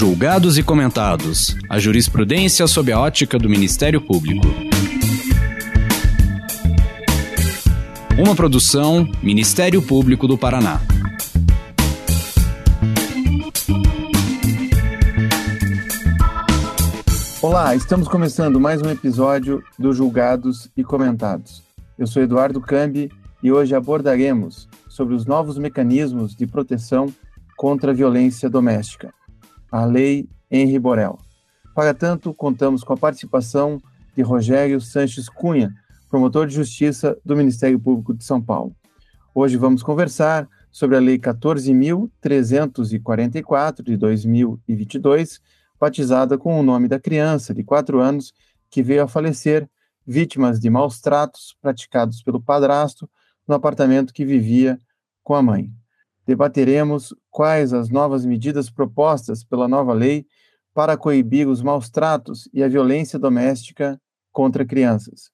[0.00, 1.54] Julgados e comentados.
[1.68, 4.46] A jurisprudência sob a ótica do Ministério Público.
[8.18, 10.80] Uma produção Ministério Público do Paraná.
[17.42, 21.62] Olá, estamos começando mais um episódio do Julgados e Comentados.
[21.98, 23.10] Eu sou Eduardo Cambi
[23.42, 27.12] e hoje abordaremos sobre os novos mecanismos de proteção
[27.54, 29.12] contra a violência doméstica,
[29.70, 31.18] a Lei Henri Borel.
[31.74, 33.80] Para tanto, contamos com a participação
[34.16, 35.72] de Rogério Sanches Cunha,
[36.08, 38.74] promotor de justiça do Ministério Público de São Paulo.
[39.34, 45.40] Hoje vamos conversar sobre a Lei 14.344 de 2022,
[45.78, 48.32] batizada com o nome da criança de quatro anos
[48.68, 49.68] que veio a falecer
[50.06, 53.08] vítimas de maus tratos praticados pelo padrasto
[53.46, 54.78] no apartamento que vivia
[55.22, 55.72] com a mãe
[56.30, 60.24] debateremos quais as novas medidas propostas pela nova lei
[60.72, 64.00] para coibir os maus tratos e a violência doméstica
[64.30, 65.32] contra crianças.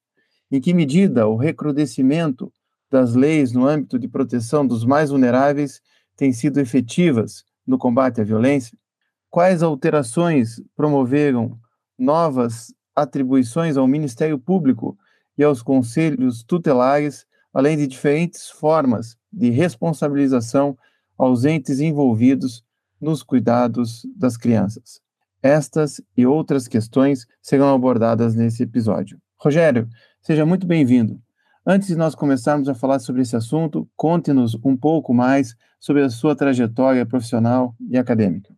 [0.51, 2.51] Em que medida o recrudescimento
[2.91, 5.83] das leis no âmbito de proteção dos mais vulneráveis
[6.17, 8.79] tem sido efetivas no combate à violência?
[9.29, 11.59] Quais alterações promoveram
[11.99, 14.97] novas atribuições ao Ministério Público
[15.37, 20.77] e aos conselhos tutelares, além de diferentes formas de responsabilização
[21.17, 22.63] aos entes envolvidos
[23.01, 25.01] nos cuidados das crianças.
[25.43, 29.19] Estas e outras questões serão abordadas nesse episódio.
[29.39, 29.89] Rogério,
[30.21, 31.19] seja muito bem-vindo.
[31.65, 36.11] Antes de nós começarmos a falar sobre esse assunto, conte-nos um pouco mais sobre a
[36.11, 38.55] sua trajetória profissional e acadêmica.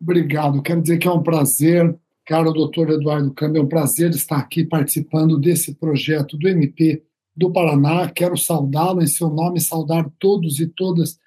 [0.00, 0.60] Obrigado.
[0.62, 4.64] Quero dizer que é um prazer, caro doutor Eduardo Câmbio, é um prazer estar aqui
[4.64, 7.06] participando desse projeto do MP
[7.36, 8.08] do Paraná.
[8.10, 11.18] Quero saudá-lo em seu nome, saudar todos e todas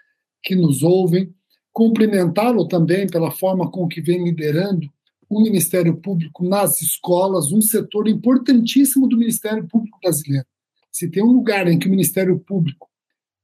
[0.43, 1.33] que nos ouvem,
[1.71, 4.89] cumprimentá-lo também pela forma com que vem liderando
[5.29, 10.45] o Ministério Público nas escolas, um setor importantíssimo do Ministério Público brasileiro.
[10.91, 12.89] Se tem um lugar em que o Ministério Público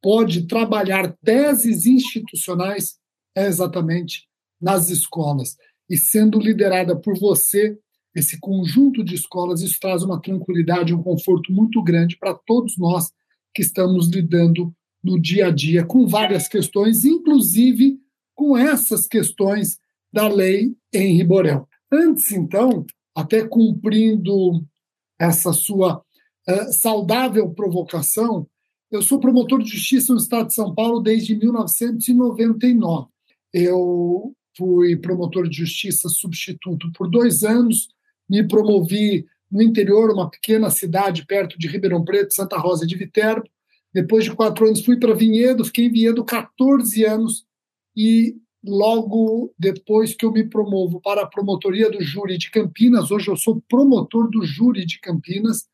[0.01, 2.97] pode trabalhar teses institucionais,
[3.35, 4.27] é exatamente
[4.59, 5.55] nas escolas.
[5.87, 7.77] E sendo liderada por você,
[8.15, 13.11] esse conjunto de escolas, isso traz uma tranquilidade, um conforto muito grande para todos nós
[13.53, 17.99] que estamos lidando no dia a dia com várias questões, inclusive
[18.33, 19.77] com essas questões
[20.11, 21.67] da lei Henri Borel.
[21.91, 24.65] Antes, então, até cumprindo
[25.19, 28.47] essa sua uh, saudável provocação,
[28.89, 33.07] eu sou promotor de justiça no Estado de São Paulo desde 1999.
[33.53, 37.89] Eu fui promotor de justiça substituto por dois anos,
[38.29, 43.47] me promovi no interior, uma pequena cidade perto de Ribeirão Preto, Santa Rosa de Viterbo.
[43.93, 47.45] Depois de quatro anos, fui para Vinhedo, fiquei em Vinhedo 14 anos
[47.95, 48.35] e
[48.67, 53.37] logo depois que eu me promovo para a promotoria do júri de Campinas, hoje eu
[53.37, 55.65] sou promotor do júri de Campinas,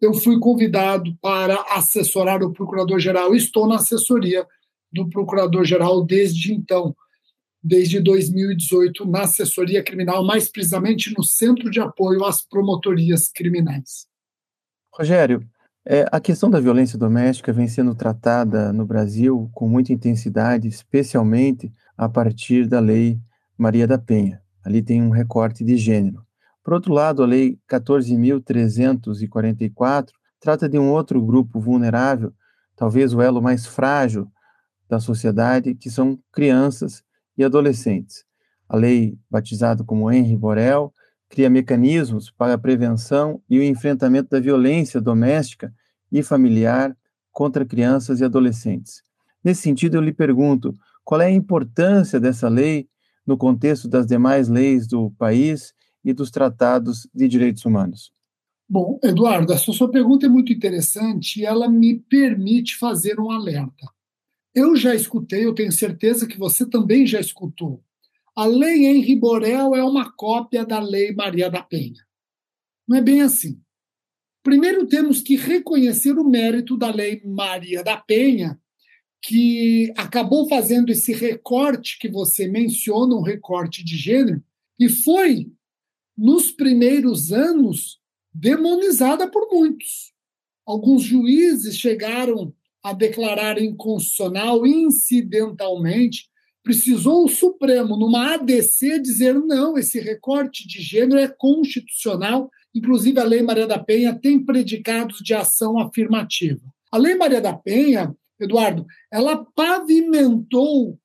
[0.00, 3.34] eu fui convidado para assessorar o procurador-geral.
[3.34, 4.46] Estou na assessoria
[4.92, 6.94] do procurador-geral desde então
[7.66, 14.06] desde 2018 na assessoria criminal, mais precisamente no Centro de Apoio às Promotorias Criminais.
[14.94, 15.44] Rogério,
[15.84, 21.72] é, a questão da violência doméstica vem sendo tratada no Brasil com muita intensidade, especialmente
[21.96, 23.18] a partir da Lei
[23.58, 24.40] Maria da Penha.
[24.64, 26.24] Ali tem um recorte de gênero.
[26.62, 30.10] Por outro lado, a Lei 14.344
[30.40, 32.32] trata de um outro grupo vulnerável,
[32.76, 34.30] talvez o elo mais frágil
[34.88, 37.04] da sociedade, que são crianças
[37.36, 38.24] e adolescentes.
[38.68, 40.92] A lei, batizada como Henri Borel,
[41.28, 45.72] cria mecanismos para a prevenção e o enfrentamento da violência doméstica
[46.10, 46.96] e familiar
[47.32, 49.02] contra crianças e adolescentes.
[49.42, 52.88] Nesse sentido, eu lhe pergunto: qual é a importância dessa lei
[53.26, 58.12] no contexto das demais leis do país e dos tratados de direitos humanos?
[58.68, 63.86] Bom, Eduardo, essa sua pergunta é muito interessante e ela me permite fazer um alerta.
[64.56, 67.84] Eu já escutei, eu tenho certeza que você também já escutou.
[68.34, 72.02] A lei Henri Borel é uma cópia da lei Maria da Penha.
[72.88, 73.60] Não é bem assim.
[74.42, 78.58] Primeiro temos que reconhecer o mérito da lei Maria da Penha,
[79.20, 84.42] que acabou fazendo esse recorte que você menciona, um recorte de gênero,
[84.78, 85.52] e foi,
[86.16, 88.00] nos primeiros anos,
[88.32, 90.14] demonizada por muitos.
[90.64, 92.54] Alguns juízes chegaram
[92.86, 96.28] a declarar inconstitucional incidentalmente,
[96.62, 102.48] precisou o Supremo, numa ADC, dizer não, esse recorte de gênero é constitucional.
[102.72, 106.60] Inclusive, a Lei Maria da Penha tem predicados de ação afirmativa.
[106.92, 110.96] A Lei Maria da Penha, Eduardo, ela pavimentou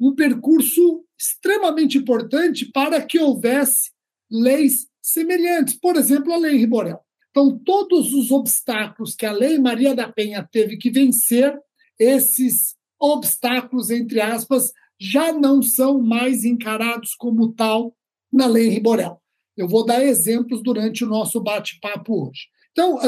[0.00, 3.92] um percurso extremamente importante para que houvesse
[4.28, 6.98] leis semelhantes, por exemplo, a Lei Riborel.
[7.40, 11.56] Então, todos os obstáculos que a Lei Maria da Penha teve que vencer,
[11.96, 17.94] esses obstáculos, entre aspas, já não são mais encarados como tal
[18.32, 19.22] na Lei Riborel.
[19.56, 22.48] Eu vou dar exemplos durante o nosso bate-papo hoje.
[22.72, 22.98] Então,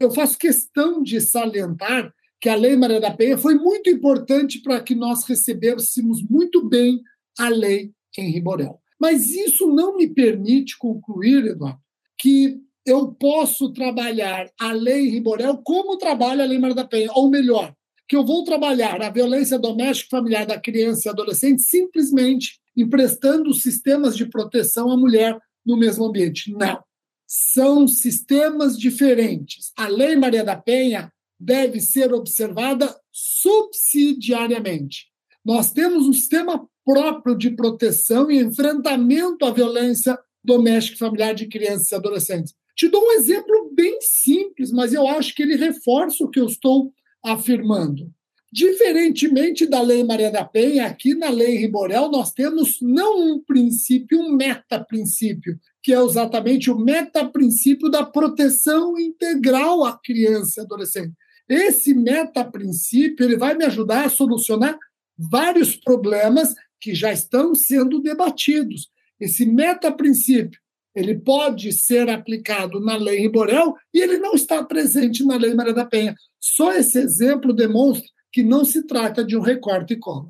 [0.00, 2.10] eu faço questão de salientar
[2.40, 7.02] que a Lei Maria da Penha foi muito importante para que nós recebêssemos muito bem
[7.38, 8.80] a Lei Henri Borel.
[8.98, 11.78] Mas isso não me permite concluir, Eduardo,
[12.16, 17.10] que eu posso trabalhar a Lei Henri Borel como trabalha a Lei Maria da Penha,
[17.14, 17.74] ou melhor,
[18.06, 23.54] que eu vou trabalhar a violência doméstica e familiar da criança e adolescente simplesmente emprestando
[23.54, 26.52] sistemas de proteção à mulher no mesmo ambiente.
[26.52, 26.82] Não.
[27.26, 29.72] São sistemas diferentes.
[29.76, 31.10] A Lei Maria da Penha
[31.40, 35.06] deve ser observada subsidiariamente.
[35.44, 41.46] Nós temos um sistema próprio de proteção e enfrentamento à violência doméstica e familiar de
[41.46, 42.54] crianças e adolescentes.
[42.76, 46.46] Te dou um exemplo bem simples, mas eu acho que ele reforça o que eu
[46.46, 46.92] estou
[47.24, 48.10] afirmando.
[48.52, 54.20] Diferentemente da Lei Maria da Penha, aqui na Lei Riborel nós temos não um princípio,
[54.20, 61.12] um meta-princípio, que é exatamente o meta-princípio da proteção integral à criança e adolescente.
[61.48, 64.78] Esse meta-princípio ele vai me ajudar a solucionar
[65.18, 68.88] vários problemas que já estão sendo debatidos.
[69.20, 70.60] Esse meta-princípio
[70.94, 75.74] ele pode ser aplicado na Lei Riborel e ele não está presente na Lei Maria
[75.74, 76.14] da Penha.
[76.40, 80.28] Só esse exemplo demonstra que não se trata de um recorte e cola.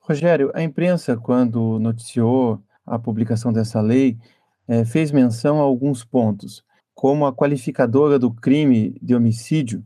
[0.00, 4.16] Rogério, a imprensa, quando noticiou a publicação dessa lei,
[4.68, 6.62] é, fez menção a alguns pontos,
[6.94, 9.84] como a qualificadora do crime de homicídio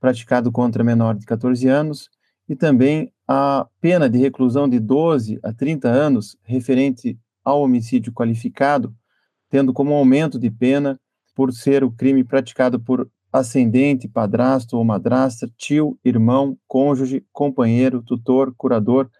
[0.00, 2.10] praticado contra menor de 14 anos
[2.48, 8.94] e também a pena de reclusão de 12 a 30 anos referente ao homicídio qualificado,
[9.52, 10.98] tendo como aumento de pena
[11.34, 18.54] por ser o crime praticado por ascendente, padrasto ou madrasta, tio, irmão, cônjuge, companheiro, tutor,
[18.56, 19.10] curador,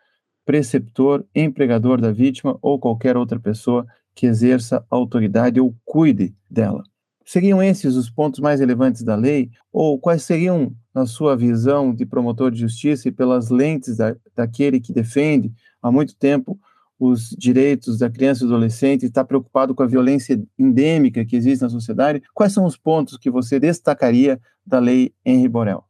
[0.46, 6.82] preceptor, empregador da vítima ou qualquer outra pessoa que exerça autoridade ou cuide dela.
[7.26, 9.50] Seriam esses os pontos mais relevantes da lei?
[9.70, 14.81] Ou quais seriam, na sua visão de promotor de justiça e pelas lentes da, daquele
[14.81, 15.52] que defende
[15.82, 16.58] há muito tempo
[17.04, 21.62] os direitos da criança e do adolescente, está preocupado com a violência endêmica que existe
[21.62, 25.82] na sociedade, quais são os pontos que você destacaria da lei Henri Borel?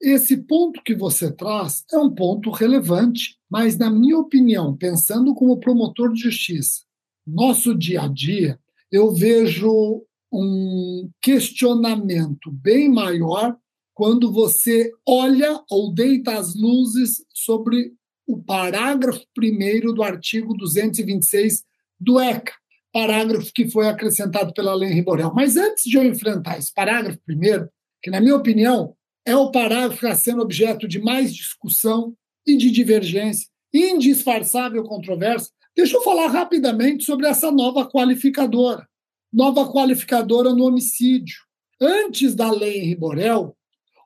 [0.00, 5.58] Esse ponto que você traz é um ponto relevante, mas, na minha opinião, pensando como
[5.58, 6.82] promotor de justiça,
[7.26, 8.56] nosso dia a dia,
[8.92, 13.56] eu vejo um questionamento bem maior
[13.92, 17.92] quando você olha ou deita as luzes sobre
[18.32, 21.64] o parágrafo primeiro do artigo 226
[21.98, 22.52] do ECA,
[22.92, 25.32] parágrafo que foi acrescentado pela Lei Riborel.
[25.34, 27.68] Mas antes de eu enfrentar esse parágrafo primeiro,
[28.02, 28.94] que na minha opinião
[29.24, 32.14] é o parágrafo que está sendo objeto de mais discussão
[32.46, 38.88] e de divergência, indisfarçável controvérsia, deixa eu falar rapidamente sobre essa nova qualificadora
[39.32, 41.36] nova qualificadora no homicídio.
[41.80, 43.56] Antes da lei Henri Borel,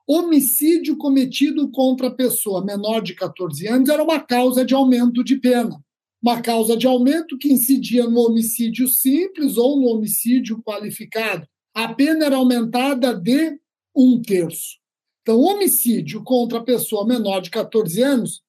[0.07, 5.83] homicídio cometido contra pessoa menor de 14 anos era uma causa de aumento de pena.
[6.21, 11.47] Uma causa de aumento que incidia no homicídio simples ou no homicídio qualificado.
[11.73, 13.59] A pena era aumentada de
[13.95, 14.77] um terço.
[15.21, 18.41] Então, homicídio contra pessoa menor de 14 anos,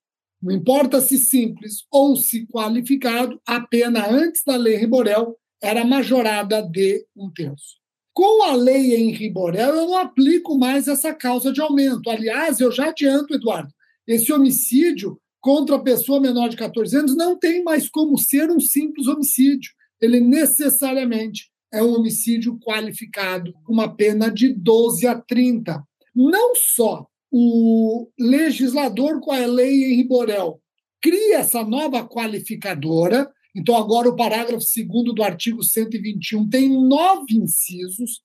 [0.42, 6.62] não importa se simples ou se qualificado, a pena antes da lei Riborel era majorada
[6.62, 7.76] de um terço.
[8.16, 12.08] Com a lei Henri Borel, eu não aplico mais essa causa de aumento.
[12.08, 13.68] Aliás, eu já adianto, Eduardo,
[14.08, 18.58] esse homicídio contra a pessoa menor de 14 anos não tem mais como ser um
[18.58, 19.70] simples homicídio.
[20.00, 25.84] Ele necessariamente é um homicídio qualificado, uma pena de 12 a 30.
[26.14, 30.58] Não só o legislador com a lei Henri Borel
[31.02, 38.20] cria essa nova qualificadora, então, agora, o parágrafo 2 do artigo 121 tem nove incisos.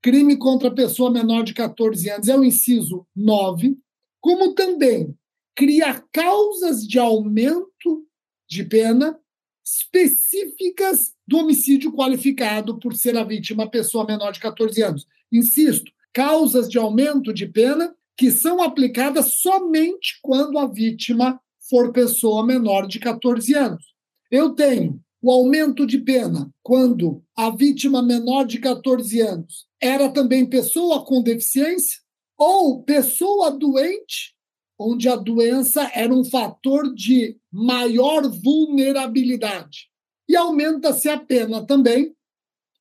[0.00, 3.76] Crime contra pessoa menor de 14 anos é o inciso 9,
[4.22, 5.14] como também
[5.54, 8.06] cria causas de aumento
[8.48, 9.20] de pena
[9.62, 15.06] específicas do homicídio qualificado por ser a vítima pessoa menor de 14 anos.
[15.30, 22.44] Insisto, causas de aumento de pena que são aplicadas somente quando a vítima for pessoa
[22.44, 23.89] menor de 14 anos.
[24.30, 30.46] Eu tenho o aumento de pena quando a vítima menor de 14 anos era também
[30.46, 31.98] pessoa com deficiência
[32.38, 34.34] ou pessoa doente
[34.82, 39.90] onde a doença era um fator de maior vulnerabilidade.
[40.26, 42.16] E aumenta-se a pena também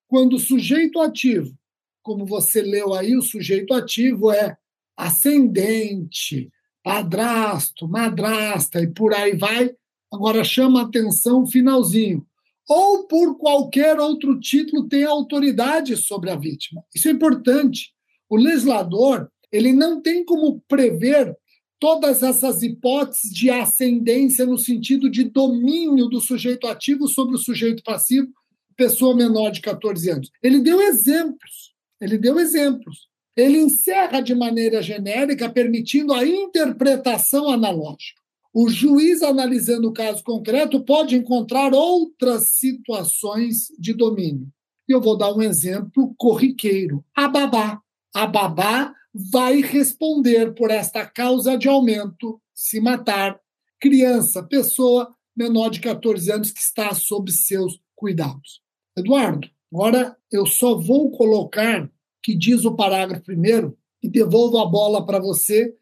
[0.07, 1.53] quando o sujeito ativo,
[2.01, 4.57] como você leu aí, o sujeito ativo é
[4.95, 6.49] ascendente,
[6.81, 9.75] padrasto, madrasta e por aí vai.
[10.11, 12.25] Agora chama atenção finalzinho.
[12.67, 16.83] Ou por qualquer outro título tem autoridade sobre a vítima.
[16.93, 17.91] Isso é importante.
[18.29, 21.35] O legislador ele não tem como prever
[21.79, 27.81] todas essas hipóteses de ascendência no sentido de domínio do sujeito ativo sobre o sujeito
[27.83, 28.27] passivo,
[28.75, 30.29] pessoa menor de 14 anos.
[30.43, 31.73] Ele deu exemplos.
[31.99, 33.07] Ele deu exemplos.
[33.35, 38.18] Ele encerra de maneira genérica, permitindo a interpretação analógica.
[38.53, 44.47] O juiz, analisando o caso concreto, pode encontrar outras situações de domínio.
[44.87, 47.79] Eu vou dar um exemplo corriqueiro: a babá.
[48.13, 53.39] A babá vai responder por esta causa de aumento se matar
[53.79, 58.61] criança, pessoa menor de 14 anos que está sob seus cuidados.
[58.97, 61.89] Eduardo, agora eu só vou colocar
[62.21, 65.75] que diz o parágrafo primeiro e devolvo a bola para você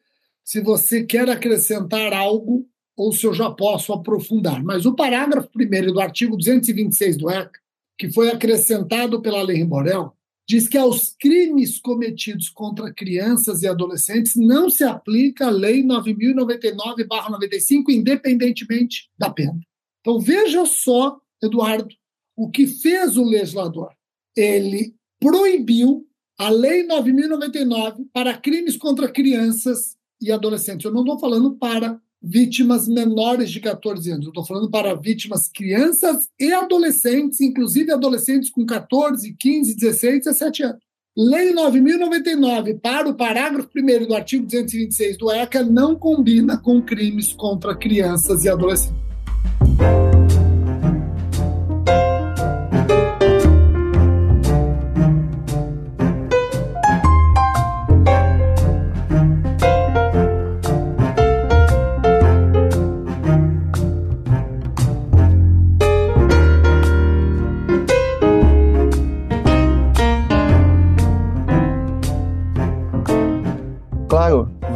[0.47, 4.63] se você quer acrescentar algo ou se eu já posso aprofundar.
[4.63, 7.59] Mas o parágrafo primeiro do artigo 226 do ECA,
[7.97, 10.13] que foi acrescentado pela Lei Borel,
[10.47, 17.89] diz que aos crimes cometidos contra crianças e adolescentes não se aplica a Lei 9099-95,
[17.89, 19.59] independentemente da pena.
[19.99, 21.93] Então veja só, Eduardo,
[22.37, 23.91] o que fez o legislador.
[24.33, 26.07] Ele proibiu
[26.39, 30.85] a Lei 9.099 para crimes contra crianças e adolescentes.
[30.85, 35.47] Eu não estou falando para vítimas menores de 14 anos, eu estou falando para vítimas
[35.47, 40.87] crianças e adolescentes, inclusive adolescentes com 14, 15, 16, 17 anos.
[41.15, 47.33] Lei 9.099, para o parágrafo 1 do artigo 226 do ECA, não combina com crimes
[47.33, 49.07] contra crianças e adolescentes.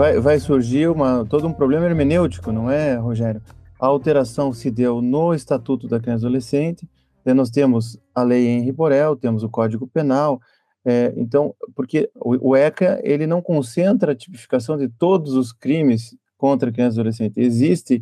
[0.02, 3.40] Vai, vai surgir uma, todo um problema hermenêutico, não é, Rogério?
[3.80, 6.90] A alteração se deu no Estatuto da Criança e Adolescente,
[7.24, 10.42] nós temos a Lei Henri Borel, temos o Código Penal,
[10.84, 16.72] é, então, porque o, ECA, ele não concentra a tipificação de todos os crimes contra
[16.72, 18.02] criança e adolescente, existe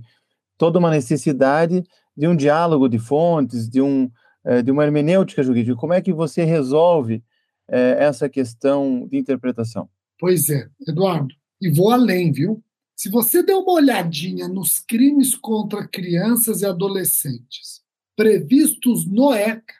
[0.57, 1.83] toda uma necessidade
[2.15, 4.09] de um diálogo de fontes, de, um,
[4.45, 7.21] é, de uma hermenêutica jurídica, como é que você resolve
[7.67, 9.89] é, essa questão de interpretação?
[10.17, 12.63] Pois é, Eduardo, e vou além, viu?
[12.95, 17.81] Se você der uma olhadinha nos crimes contra crianças e adolescentes
[18.15, 19.73] previstos no ECA,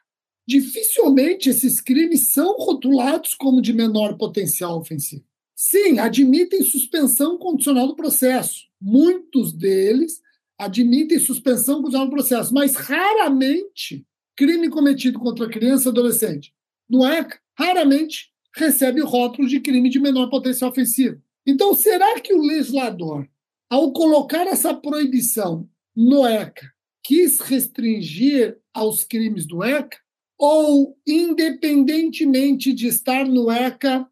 [0.47, 5.25] dificilmente esses crimes são rotulados como de menor potencial ofensivo.
[5.53, 8.69] Sim, admitem suspensão condicional do processo.
[8.81, 10.21] Muitos deles
[10.57, 14.05] admitem suspensão condicional do processo, mas raramente
[14.37, 16.53] crime cometido contra criança e adolescente
[16.89, 21.21] no ECA raramente recebe rótulos de crime de menor potencial ofensivo.
[21.45, 23.27] Então, será que o legislador,
[23.69, 26.71] ao colocar essa proibição no ECA,
[27.03, 29.97] quis restringir aos crimes do ECA?
[30.37, 34.07] Ou, independentemente de estar no ECA,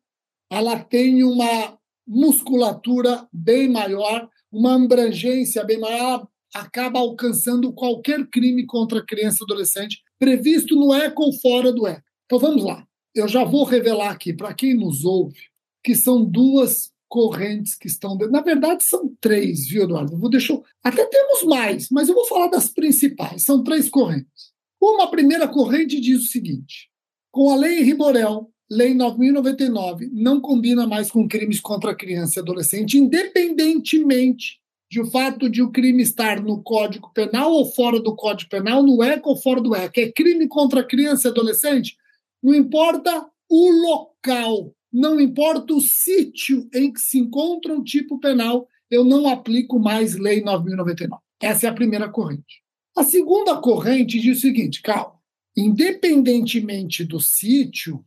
[0.49, 9.05] ela tem uma musculatura bem maior, uma abrangência bem maior, acaba alcançando qualquer crime contra
[9.05, 12.03] criança e adolescente previsto no ECA ou fora do ECA.
[12.25, 12.85] Então vamos lá.
[13.13, 15.39] Eu já vou revelar aqui para quem nos ouve
[15.83, 18.33] que são duas correntes que estão dentro.
[18.33, 20.17] Na verdade, são três, viu, Eduardo?
[20.17, 20.59] vou deixar.
[20.83, 23.43] Até temos mais, mas eu vou falar das principais.
[23.43, 24.51] São três correntes.
[24.81, 26.89] Uma primeira corrente diz o seguinte:
[27.31, 32.97] com a lei Riborel, lei 9099, não combina mais com crimes contra criança e adolescente,
[32.97, 34.59] independentemente
[34.89, 38.81] de o fato de o crime estar no Código Penal ou fora do Código Penal,
[38.81, 40.01] no ECA ou fora do ECA.
[40.01, 41.97] É crime contra criança e adolescente?
[42.41, 48.67] Não importa o local não importa o sítio em que se encontra o tipo penal,
[48.89, 51.19] eu não aplico mais Lei 9.099.
[51.39, 52.63] Essa é a primeira corrente.
[52.95, 55.19] A segunda corrente diz o seguinte: calma,
[55.55, 58.03] independentemente do sítio,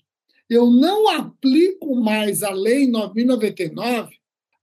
[0.49, 4.09] eu não aplico mais a Lei 9.099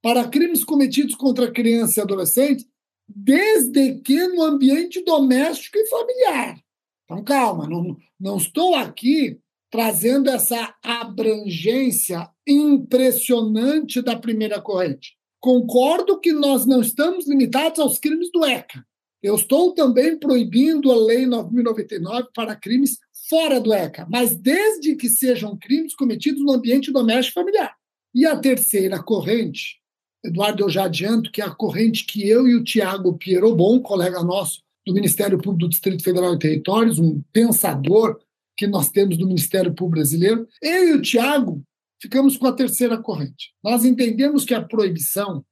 [0.01, 2.67] para crimes cometidos contra criança e adolescente,
[3.07, 6.59] desde que no ambiente doméstico e familiar.
[7.05, 9.39] Então, calma, não, não estou aqui
[9.71, 15.15] trazendo essa abrangência impressionante da primeira corrente.
[15.39, 18.83] concordo que nós não estamos limitados aos crimes do ECA.
[19.21, 22.97] Eu estou também proibindo a Lei 9.099 para crimes
[23.29, 27.73] fora do ECA, mas desde que sejam crimes cometidos no ambiente doméstico familiar.
[28.13, 29.79] E a terceira corrente,
[30.25, 34.23] Eduardo, eu já adianto que é a corrente que eu e o Tiago Pierobon, colega
[34.23, 38.19] nosso do Ministério Público do Distrito Federal e Territórios, um pensador
[38.57, 41.63] que nós temos do Ministério Público Brasileiro, eu e o Tiago
[42.01, 43.53] ficamos com a terceira corrente.
[43.63, 45.45] Nós entendemos que a proibição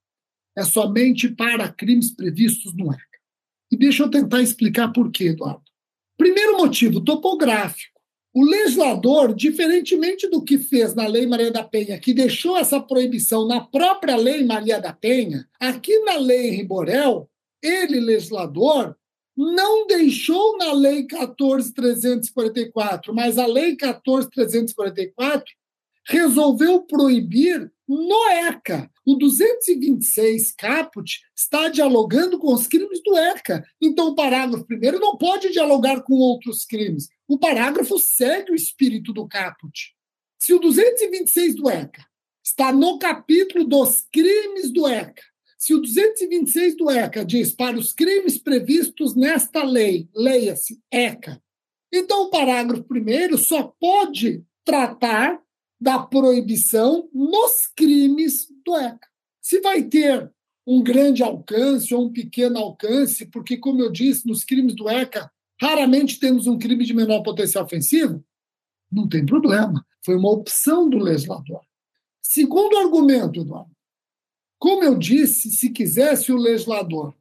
[0.58, 3.04] é somente para crimes previstos no ECA.
[3.72, 5.64] E deixa eu tentar explicar por quê, Eduardo.
[6.18, 7.94] Primeiro motivo, topográfico.
[8.34, 13.48] O legislador, diferentemente do que fez na Lei Maria da Penha, que deixou essa proibição
[13.48, 17.30] na própria Lei Maria da Penha, aqui na Lei Riborel,
[17.62, 18.96] ele, legislador,
[19.36, 25.44] não deixou na Lei 14.344, mas a Lei 14.344
[26.08, 28.90] resolveu proibir no ECA.
[29.06, 33.64] O 226 caput está dialogando com os crimes do ECA.
[33.82, 37.08] Então, o parágrafo primeiro não pode dialogar com outros crimes.
[37.28, 39.94] O parágrafo segue o espírito do caput.
[40.40, 42.06] Se o 226 do ECA
[42.44, 45.22] está no capítulo dos crimes do ECA,
[45.58, 51.42] se o 226 do ECA diz para os crimes previstos nesta lei, leia-se ECA,
[51.92, 55.40] então o parágrafo primeiro só pode tratar
[55.80, 59.08] da proibição nos crimes do ECA.
[59.42, 60.32] Se vai ter
[60.66, 65.32] um grande alcance ou um pequeno alcance, porque, como eu disse, nos crimes do ECA,
[65.62, 68.24] raramente temos um crime de menor potencial ofensivo,
[68.92, 69.86] não tem problema.
[70.04, 71.62] Foi uma opção do legislador.
[72.22, 73.75] Segundo argumento, Eduardo,
[74.58, 77.16] como eu disse, se quisesse o legislador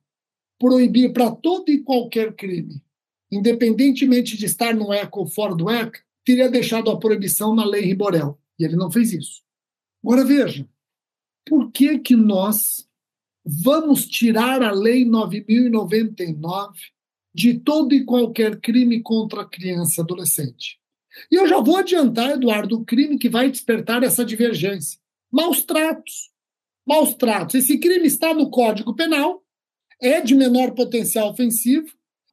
[0.59, 2.83] proibir para todo e qualquer crime,
[3.31, 7.83] independentemente de estar no ECA ou fora do ECA, teria deixado a proibição na lei
[7.83, 8.39] Riborel.
[8.59, 9.43] E ele não fez isso.
[10.03, 10.69] Agora veja,
[11.47, 12.89] por que que nós
[13.45, 16.79] vamos tirar a lei 9099
[17.35, 20.81] de todo e qualquer crime contra criança e adolescente?
[21.31, 24.99] E eu já vou adiantar, Eduardo, o crime que vai despertar essa divergência.
[25.31, 26.34] Maus tratos.
[26.87, 27.55] Maus tratos.
[27.55, 29.43] Esse crime está no Código Penal,
[30.01, 31.87] é de menor potencial ofensivo.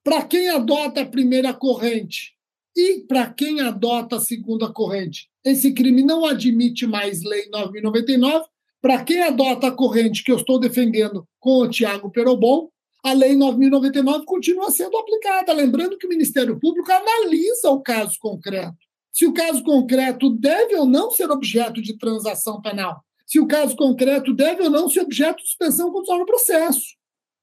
[0.03, 2.33] Para quem adota a primeira corrente
[2.75, 8.43] e para quem adota a segunda corrente, esse crime não admite mais Lei 9.099.
[8.81, 12.69] Para quem adota a corrente que eu estou defendendo com o Tiago Perobon,
[13.03, 15.53] a Lei 9.099 continua sendo aplicada.
[15.53, 18.77] Lembrando que o Ministério Público analisa o caso concreto.
[19.11, 23.03] Se o caso concreto deve ou não ser objeto de transação penal.
[23.31, 26.83] Se o caso concreto deve ou não ser objeto de suspensão condicional no processo.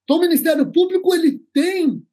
[0.05, 2.07] Então, o Ministério Público ele tem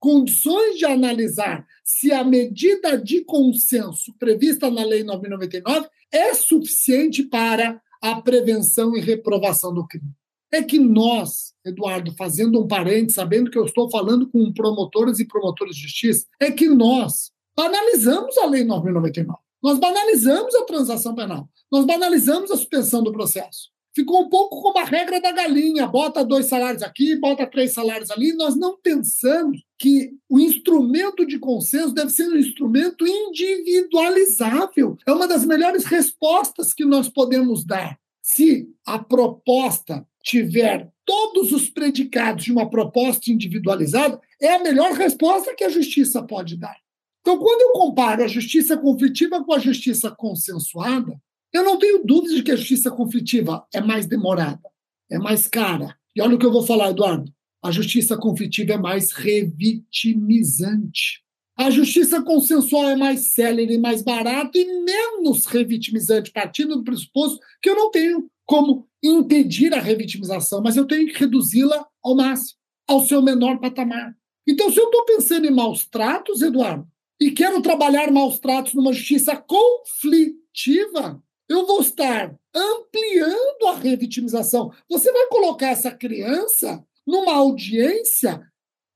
[0.00, 7.78] condições de analisar se a medida de consenso prevista na Lei 999 é suficiente para
[8.00, 10.08] a prevenção e reprovação do crime.
[10.50, 15.28] É que nós, Eduardo, fazendo um parente, sabendo que eu estou falando com promotores e
[15.28, 19.38] promotores de justiça, é que nós banalizamos a Lei 999.
[19.62, 21.46] Nós banalizamos a transação penal.
[21.70, 26.24] Nós banalizamos a suspensão do processo ficou um pouco como a regra da galinha: bota
[26.24, 28.32] dois salários aqui, bota três salários ali.
[28.32, 34.96] Nós não pensamos que o instrumento de consenso deve ser um instrumento individualizável.
[35.06, 37.98] É uma das melhores respostas que nós podemos dar.
[38.22, 45.54] Se a proposta tiver todos os predicados de uma proposta individualizada, é a melhor resposta
[45.54, 46.76] que a justiça pode dar.
[47.20, 51.18] Então, quando eu comparo a justiça conflitiva com a justiça consensuada,
[51.52, 54.68] eu não tenho dúvidas de que a justiça conflitiva é mais demorada,
[55.10, 55.96] é mais cara.
[56.14, 57.32] E olha o que eu vou falar, Eduardo.
[57.62, 61.22] A justiça conflitiva é mais revitimizante.
[61.56, 67.68] A justiça consensual é mais célere, mais barata e menos revitimizante, partindo do pressuposto que
[67.68, 73.04] eu não tenho como impedir a revitimização, mas eu tenho que reduzi-la ao máximo, ao
[73.04, 74.14] seu menor patamar.
[74.46, 76.86] Então, se eu estou pensando em maus tratos, Eduardo,
[77.20, 84.72] e quero trabalhar maus tratos numa justiça conflitiva, eu vou estar ampliando a revitimização.
[84.88, 88.42] Você vai colocar essa criança numa audiência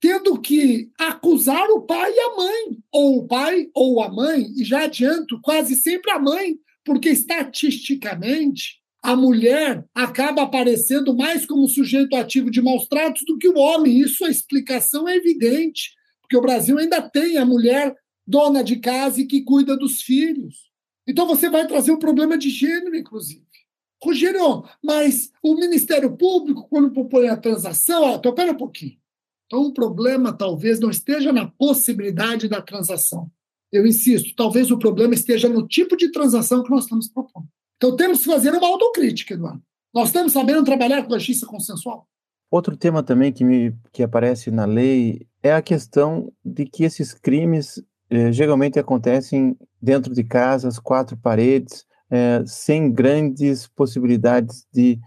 [0.03, 4.65] tendo que acusar o pai e a mãe, ou o pai ou a mãe, e
[4.65, 12.17] já adianto, quase sempre a mãe, porque estatisticamente a mulher acaba aparecendo mais como sujeito
[12.17, 14.01] ativo de maus tratos do que o homem.
[14.01, 17.95] Isso a explicação é evidente, porque o Brasil ainda tem a mulher
[18.27, 20.72] dona de casa e que cuida dos filhos.
[21.07, 23.45] Então você vai trazer um problema de gênero, inclusive.
[24.03, 28.97] Rogério, mas o Ministério Público, quando propõe a transação, ó, então, pera um pouquinho.
[29.47, 33.31] Então o problema talvez não esteja na possibilidade da transação.
[33.71, 37.47] Eu insisto, talvez o problema esteja no tipo de transação que nós estamos propondo.
[37.77, 39.63] Então temos que fazer uma autocrítica, Eduardo.
[39.95, 42.09] Nós estamos sabendo trabalhar com a justiça consensual?
[42.51, 47.15] Outro tema também que, me, que aparece na lei é a questão de que esses
[47.15, 54.99] crimes eh, geralmente acontecem dentro de casas, quatro paredes, eh, sem grandes possibilidades de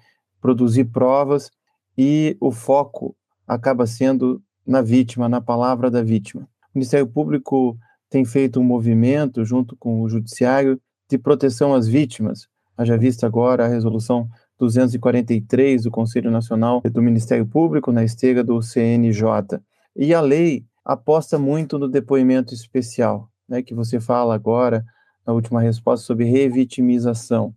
[0.41, 1.51] produzir provas
[1.95, 3.15] e o foco
[3.47, 6.49] acaba sendo na vítima, na palavra da vítima.
[6.73, 7.77] O Ministério Público
[8.09, 12.47] tem feito um movimento junto com o Judiciário de proteção às vítimas.
[12.75, 18.63] Haja vista agora a resolução 243 do Conselho Nacional do Ministério Público na esteira do
[18.63, 19.61] CNJ.
[19.95, 24.85] E a lei aposta muito no depoimento especial, né, que você fala agora
[25.25, 27.55] na última resposta sobre revitimização.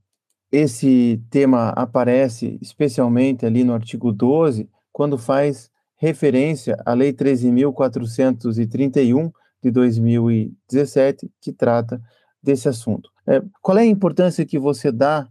[0.51, 9.31] Esse tema aparece especialmente ali no artigo 12, quando faz referência à Lei 13.431
[9.63, 12.01] de 2017, que trata
[12.43, 13.11] desse assunto.
[13.27, 15.29] É, qual é a importância que você dá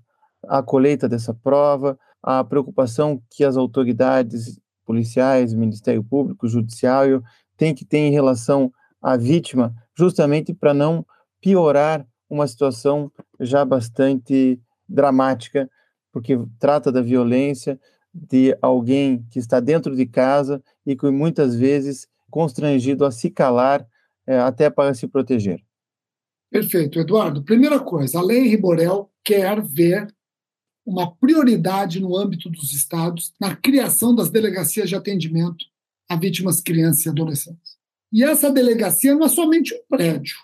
[0.47, 7.23] à colheita dessa prova, à preocupação que as autoridades policiais, Ministério Público, Judiciário
[7.57, 11.05] têm que ter em relação à vítima, justamente para não
[11.41, 15.69] piorar uma situação já bastante dramática,
[16.11, 17.79] porque trata da violência
[18.13, 23.85] de alguém que está dentro de casa e que muitas vezes constrangido a se calar
[24.25, 25.61] é, até para se proteger.
[26.49, 27.43] Perfeito, Eduardo.
[27.43, 30.07] Primeira coisa, a lei Riborel quer ver
[30.85, 35.65] uma prioridade no âmbito dos estados na criação das delegacias de atendimento
[36.09, 37.77] a vítimas crianças e adolescentes.
[38.11, 40.37] E essa delegacia não é somente um prédio.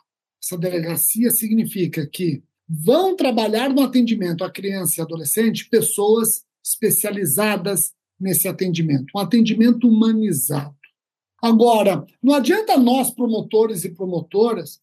[0.44, 8.48] Essa delegacia significa que vão trabalhar no atendimento a criança e adolescente pessoas especializadas nesse
[8.48, 10.76] atendimento, um atendimento humanizado.
[11.42, 14.82] Agora, não adianta nós, promotores e promotoras,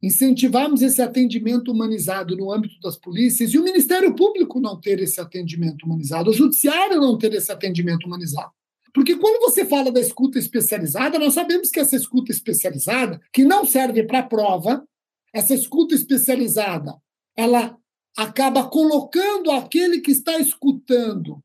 [0.00, 5.20] incentivarmos esse atendimento humanizado no âmbito das polícias e o Ministério Público não ter esse
[5.20, 8.52] atendimento humanizado, o Judiciário não ter esse atendimento humanizado.
[8.96, 13.62] Porque quando você fala da escuta especializada, nós sabemos que essa escuta especializada, que não
[13.66, 14.88] serve para prova,
[15.34, 16.96] essa escuta especializada,
[17.36, 17.76] ela
[18.16, 21.44] acaba colocando aquele que está escutando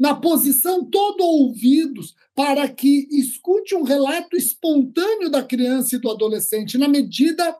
[0.00, 6.78] na posição todo ouvidos para que escute um relato espontâneo da criança e do adolescente
[6.78, 7.54] na medida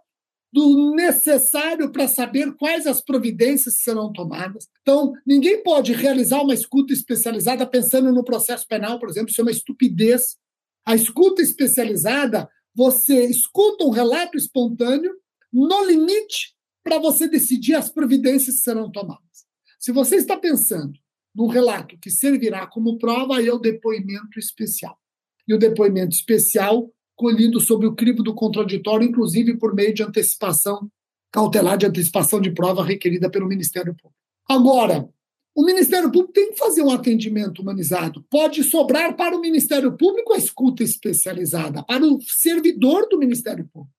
[0.56, 4.66] do necessário para saber quais as providências serão tomadas.
[4.80, 9.44] Então, ninguém pode realizar uma escuta especializada pensando no processo penal, por exemplo, isso é
[9.44, 10.38] uma estupidez.
[10.86, 15.12] A escuta especializada, você escuta um relato espontâneo
[15.52, 19.44] no limite para você decidir as providências que serão tomadas.
[19.78, 20.98] Se você está pensando
[21.34, 24.98] num relato que servirá como prova, aí é o depoimento especial.
[25.46, 30.88] E o depoimento especial colhido sob o crivo do contraditório, inclusive por meio de antecipação
[31.33, 34.14] cautelar de antecipação de prova requerida pelo Ministério Público.
[34.48, 35.09] Agora,
[35.55, 38.24] o Ministério Público tem que fazer um atendimento humanizado.
[38.31, 43.94] Pode sobrar para o Ministério Público a escuta especializada, para o servidor do Ministério Público.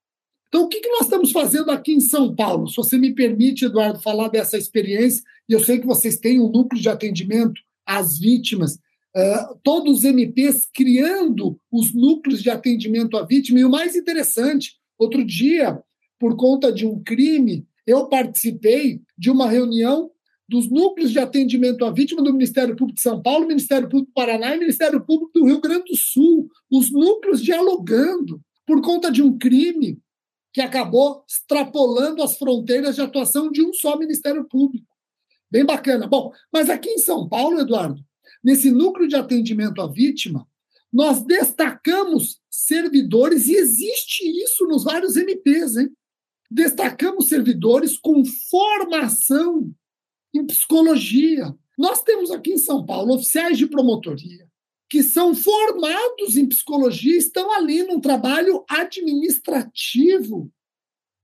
[0.48, 2.68] Então, o que nós estamos fazendo aqui em São Paulo?
[2.70, 6.50] Se você me permite, Eduardo, falar dessa experiência, e eu sei que vocês têm um
[6.50, 8.80] núcleo de atendimento às vítimas
[9.18, 13.60] Uh, todos os MPs criando os núcleos de atendimento à vítima.
[13.60, 15.82] E o mais interessante, outro dia,
[16.20, 20.12] por conta de um crime, eu participei de uma reunião
[20.48, 24.14] dos núcleos de atendimento à vítima do Ministério Público de São Paulo, Ministério Público do
[24.14, 29.24] Paraná e Ministério Público do Rio Grande do Sul, os núcleos dialogando por conta de
[29.24, 30.00] um crime
[30.54, 34.88] que acabou extrapolando as fronteiras de atuação de um só Ministério Público.
[35.50, 36.08] Bem bacana.
[36.08, 38.02] Bom, mas aqui em São Paulo, Eduardo,
[38.48, 40.48] nesse núcleo de atendimento à vítima,
[40.92, 45.90] nós destacamos servidores, e existe isso nos vários MPs, hein?
[46.50, 49.70] Destacamos servidores com formação
[50.34, 51.54] em psicologia.
[51.78, 54.48] Nós temos aqui em São Paulo oficiais de promotoria
[54.90, 60.50] que são formados em psicologia, estão ali num trabalho administrativo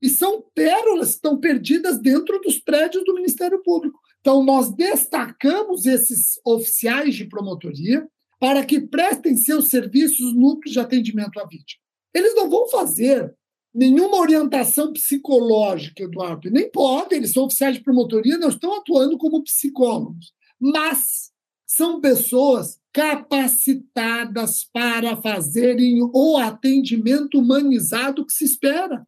[0.02, 3.98] e são pérolas estão perdidas dentro dos prédios do Ministério Público.
[4.24, 8.08] Então, nós destacamos esses oficiais de promotoria
[8.40, 11.82] para que prestem seus serviços núcleos de atendimento à vítima.
[12.14, 13.34] Eles não vão fazer
[13.74, 19.42] nenhuma orientação psicológica, Eduardo, nem podem, eles são oficiais de promotoria, não estão atuando como
[19.42, 21.30] psicólogos, mas
[21.66, 29.06] são pessoas capacitadas para fazerem o atendimento humanizado que se espera.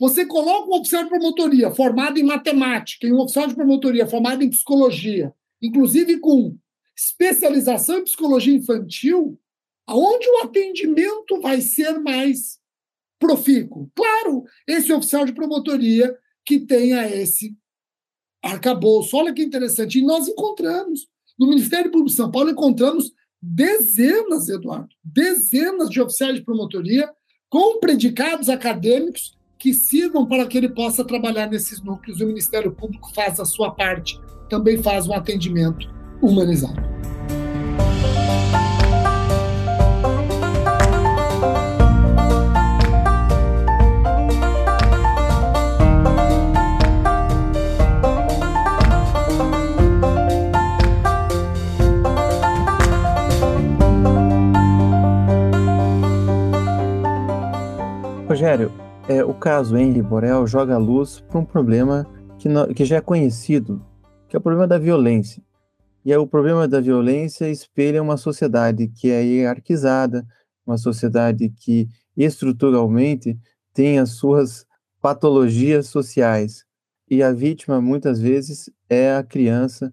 [0.00, 4.42] Você coloca um oficial de promotoria formado em matemática e um oficial de promotoria formado
[4.42, 6.56] em psicologia, inclusive com
[6.96, 9.38] especialização em psicologia infantil,
[9.86, 12.58] aonde o atendimento vai ser mais
[13.18, 13.90] profícuo?
[13.94, 17.54] Claro, esse oficial de promotoria que tenha esse
[18.42, 19.14] arcabouço.
[19.18, 19.98] Olha que interessante.
[19.98, 21.08] E nós encontramos
[21.38, 27.10] No Ministério Público de São Paulo encontramos dezenas, Eduardo, dezenas de oficiais de promotoria
[27.50, 32.22] com predicados acadêmicos que sirvam para que ele possa trabalhar nesses núcleos.
[32.22, 34.18] O Ministério Público faz a sua parte,
[34.48, 35.86] também faz um atendimento
[36.22, 36.88] humanizado.
[58.26, 58.72] Rogério,
[59.10, 62.06] é, o caso Henry Borel joga a luz para um problema
[62.38, 63.84] que, que já é conhecido,
[64.28, 65.42] que é o problema da violência.
[66.04, 70.24] E o problema da violência espelha uma sociedade que é hierarquizada,
[70.64, 73.36] uma sociedade que estruturalmente
[73.74, 74.64] tem as suas
[75.02, 76.64] patologias sociais.
[77.10, 79.92] E a vítima, muitas vezes, é a criança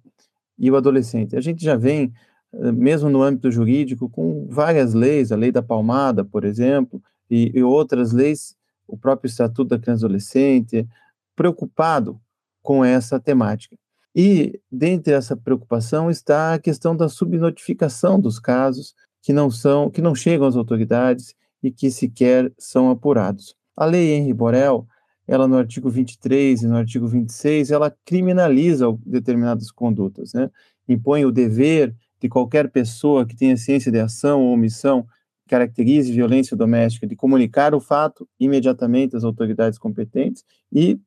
[0.60, 1.36] e o adolescente.
[1.36, 2.14] A gente já vem,
[2.54, 7.52] eh, mesmo no âmbito jurídico, com várias leis, a lei da palmada, por exemplo, e,
[7.56, 8.57] e outras leis,
[8.88, 10.88] o próprio Estatuto da Criança e Adolescente,
[11.36, 12.20] preocupado
[12.62, 13.78] com essa temática.
[14.16, 20.02] E dentre essa preocupação está a questão da subnotificação dos casos que não são, que
[20.02, 23.56] não chegam às autoridades e que sequer são apurados.
[23.76, 24.88] A lei Henri Borel,
[25.28, 30.50] ela no artigo 23 e no artigo 26, ela criminaliza determinadas condutas, né?
[30.88, 35.06] Impõe o dever de qualquer pessoa que tenha ciência de ação ou omissão
[35.48, 41.00] caracterize violência doméstica, de comunicar o fato imediatamente às autoridades competentes e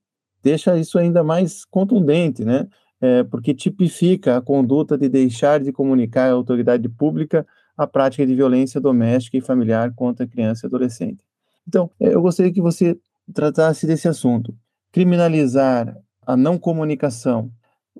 [0.42, 2.66] deixa isso ainda mais contundente, né?
[3.02, 8.34] É, porque tipifica a conduta de deixar de comunicar à autoridade pública a prática de
[8.34, 11.24] violência doméstica e familiar contra criança e adolescente.
[11.66, 12.98] Então, é, eu gostaria que você
[13.32, 14.54] tratasse desse assunto.
[14.92, 17.50] Criminalizar a não comunicação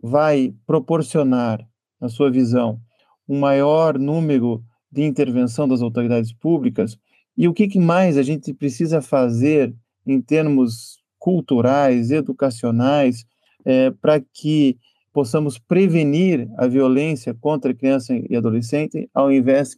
[0.03, 1.66] vai proporcionar,
[2.00, 2.81] na sua visão,
[3.29, 6.98] um maior número de intervenção das autoridades públicas
[7.37, 9.74] e o que mais a gente precisa fazer
[10.07, 13.24] em termos culturais, educacionais,
[13.64, 14.79] é, para que
[15.12, 19.76] possamos prevenir a violência contra criança e adolescente, ao invés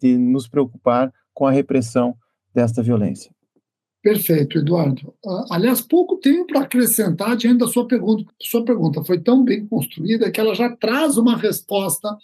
[0.00, 2.16] de nos preocupar com a repressão
[2.54, 3.30] desta violência.
[4.02, 5.12] Perfeito, Eduardo.
[5.24, 8.24] Uh, aliás, pouco tenho para acrescentar diante da sua pergunta.
[8.40, 12.16] Sua pergunta foi tão bem construída que ela já traz uma resposta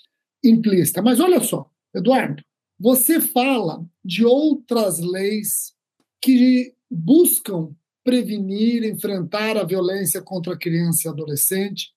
[0.44, 1.02] implícita.
[1.02, 2.42] Mas olha só, Eduardo,
[2.78, 5.74] você fala de outras leis
[6.20, 7.74] que buscam
[8.04, 11.92] prevenir, enfrentar a violência contra a criança e adolescente,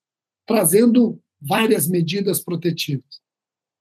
[0.46, 3.22] trazendo várias medidas protetivas.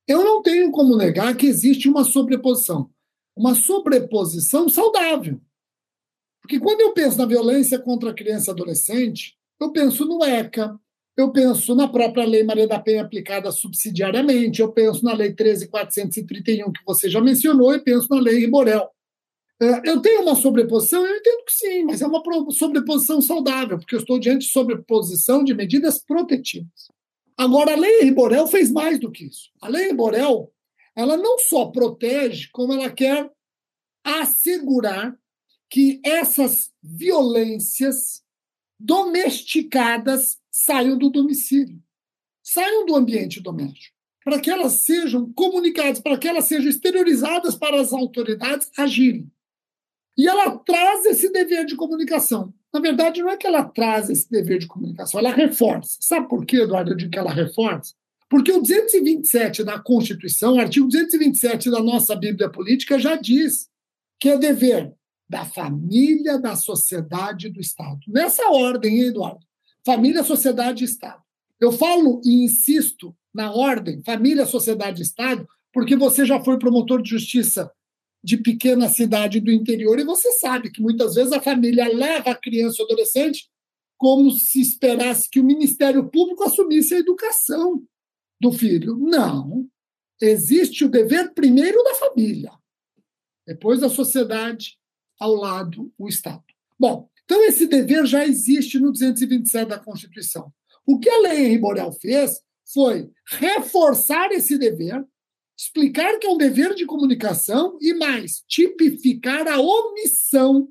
[0.07, 2.91] Eu não tenho como negar que existe uma sobreposição,
[3.37, 5.41] uma sobreposição saudável.
[6.41, 10.79] Porque quando eu penso na violência contra a criança e adolescente, eu penso no ECA,
[11.17, 16.73] eu penso na própria Lei Maria da Penha aplicada subsidiariamente, eu penso na Lei 13.431,
[16.73, 18.91] que você já mencionou, e penso na Lei Riborel.
[19.63, 21.07] É, eu tenho uma sobreposição?
[21.07, 25.45] Eu entendo que sim, mas é uma sobreposição saudável, porque eu estou diante de sobreposição
[25.45, 26.91] de medidas protetivas.
[27.37, 29.51] Agora, a Lei Riborel fez mais do que isso.
[29.63, 30.53] A Lei Riborel,
[30.97, 33.31] ela não só protege, como ela quer
[34.03, 35.17] assegurar
[35.71, 38.24] que essas violências
[38.79, 41.81] domesticadas saiam do domicílio,
[42.43, 47.81] saiam do ambiente doméstico, para que elas sejam comunicadas, para que elas sejam exteriorizadas para
[47.81, 49.31] as autoridades agirem.
[50.17, 52.55] E ela traz esse dever de comunicação.
[52.73, 55.99] Na verdade, não é que ela traz esse dever de comunicação, ela reforça.
[56.01, 57.95] Sabe por quê, Eduardo, eu digo que ela reforça?
[58.29, 63.69] Porque o 227 da Constituição, artigo 227 da nossa Bíblia Política, já diz
[64.19, 64.95] que é dever
[65.29, 68.01] da família, da sociedade e do Estado.
[68.09, 69.45] Nessa ordem, hein, Eduardo?
[69.85, 71.23] família, sociedade e Estado.
[71.61, 77.03] Eu falo e insisto na ordem família, sociedade e Estado, porque você já foi promotor
[77.03, 77.71] de justiça
[78.23, 82.35] de pequena cidade do interior e você sabe que muitas vezes a família leva a
[82.35, 83.51] criança ou adolescente
[83.99, 87.83] como se esperasse que o Ministério Público assumisse a educação
[88.41, 88.97] do filho.
[88.97, 89.69] Não.
[90.21, 92.53] Existe o dever primeiro da família,
[93.47, 94.79] depois da sociedade,
[95.25, 96.43] ao lado o Estado.
[96.79, 100.53] Bom, então, esse dever já existe no 227 da Constituição.
[100.87, 102.41] O que a Lei Henri Borel fez
[102.73, 105.03] foi reforçar esse dever,
[105.59, 110.69] explicar que é um dever de comunicação e mais, tipificar a omissão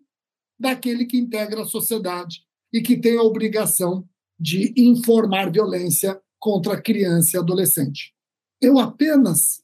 [0.60, 4.08] daquele que integra a sociedade e que tem a obrigação
[4.40, 8.14] de informar violência contra criança e adolescente.
[8.62, 9.64] Eu apenas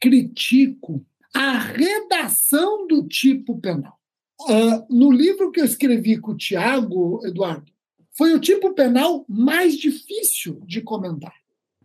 [0.00, 3.99] critico a redação do tipo penal.
[4.48, 7.70] Uh, no livro que eu escrevi com o Tiago, Eduardo,
[8.16, 11.34] foi o tipo penal mais difícil de comentar.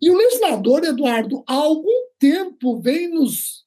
[0.02, 3.66] E o legislador, Eduardo, há algum tempo vem nos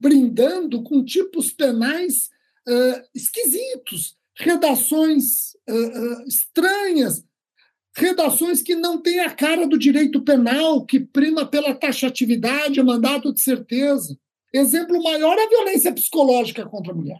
[0.00, 2.28] brindando com tipos penais
[2.68, 7.24] uh, esquisitos, redações uh, estranhas,
[7.96, 13.40] redações que não têm a cara do direito penal, que prima pela taxatividade, mandato de
[13.40, 14.18] certeza.
[14.52, 17.18] Exemplo maior é a violência psicológica contra a mulher.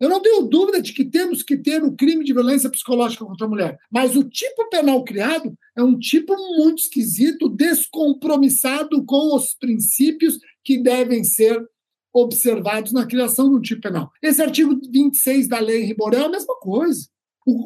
[0.00, 3.46] Eu não tenho dúvida de que temos que ter o crime de violência psicológica contra
[3.46, 9.54] a mulher, mas o tipo penal criado é um tipo muito esquisito, descompromissado com os
[9.54, 11.64] princípios que devem ser
[12.12, 14.10] observados na criação um tipo penal.
[14.22, 17.08] Esse artigo 26 da Lei Riborel é a mesma coisa.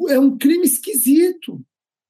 [0.09, 1.63] É um crime esquisito.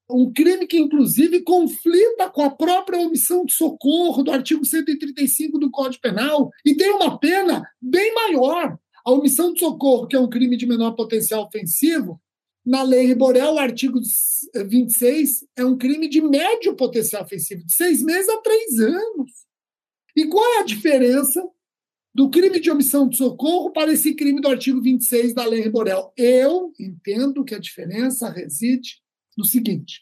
[0.10, 5.70] Um crime que, inclusive, conflita com a própria omissão de socorro do artigo 135 do
[5.70, 8.80] Código Penal e tem uma pena bem maior.
[9.06, 12.22] A omissão de socorro, que é um crime de menor potencial ofensivo,
[12.66, 14.00] na Lei Riborel, o artigo
[14.68, 19.32] 26 é um crime de médio potencial ofensivo, de seis meses a três anos.
[20.16, 21.44] E qual é a diferença
[22.14, 26.12] do crime de omissão de socorro para esse crime do artigo 26 da Lei Riborel?
[26.18, 29.02] Eu entendo que a diferença reside
[29.38, 30.02] no seguinte: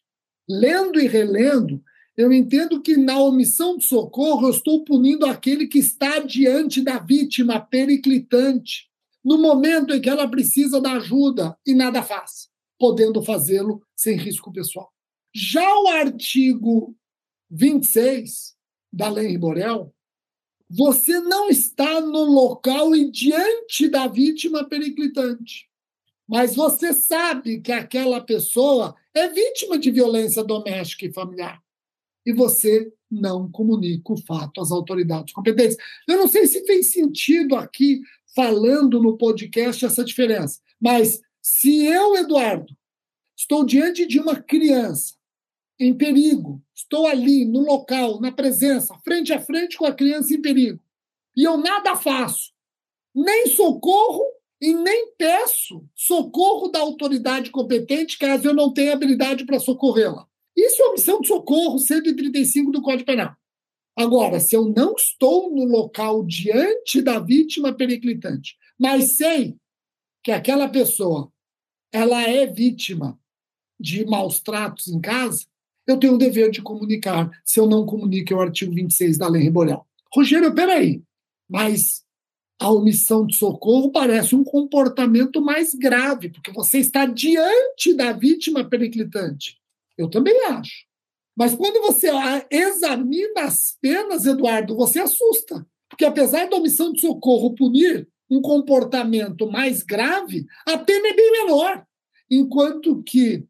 [0.49, 1.81] lendo e relendo,
[2.17, 6.97] eu entendo que na omissão de socorro eu estou punindo aquele que está diante da
[6.97, 8.89] vítima periclitante,
[9.23, 12.49] no momento em que ela precisa da ajuda e nada faz,
[12.79, 14.91] podendo fazê-lo sem risco pessoal.
[15.31, 16.95] Já o artigo
[17.51, 18.55] 26
[18.91, 19.93] da Lei Riborel,
[20.67, 25.69] você não está no local e diante da vítima periclitante,
[26.27, 31.61] mas você sabe que aquela pessoa é vítima de violência doméstica e familiar
[32.27, 35.77] e você não comunica o fato às autoridades competentes.
[36.05, 38.01] Eu não sei se fez sentido aqui,
[38.35, 42.75] falando no podcast, essa diferença, mas se eu, Eduardo,
[43.33, 45.15] estou diante de uma criança
[45.79, 50.41] em perigo, estou ali no local, na presença, frente a frente com a criança em
[50.41, 50.81] perigo,
[51.33, 52.51] e eu nada faço,
[53.15, 54.21] nem socorro
[54.59, 60.27] e nem peço socorro da autoridade competente caso eu não tenha habilidade para socorrê-la.
[60.57, 63.35] Isso é omissão de socorro, 135 do Código Penal.
[63.95, 69.55] Agora, se eu não estou no local diante da vítima periclitante, mas sei
[70.23, 71.31] que aquela pessoa
[71.91, 73.19] ela é vítima
[73.79, 75.45] de maus tratos em casa,
[75.85, 77.29] eu tenho o dever de comunicar.
[77.45, 79.85] Se eu não comunico, é o artigo 26 da Lei Riborel.
[80.13, 81.01] Rogério, peraí,
[81.49, 82.03] mas
[82.59, 88.67] a omissão de socorro parece um comportamento mais grave, porque você está diante da vítima
[88.67, 89.57] periclitante.
[89.97, 90.85] Eu também acho.
[91.35, 92.09] Mas quando você
[92.49, 95.65] examina as penas, Eduardo, você assusta.
[95.89, 101.31] Porque apesar da omissão de socorro punir um comportamento mais grave, a pena é bem
[101.31, 101.85] menor.
[102.29, 103.45] Enquanto que